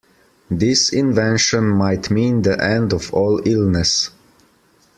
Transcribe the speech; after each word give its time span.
This 0.49 0.91
invention 0.91 1.63
might 1.67 2.09
mean 2.09 2.41
the 2.41 2.59
end 2.59 2.91
of 2.91 3.13
all 3.13 3.39
illness. 3.45 4.09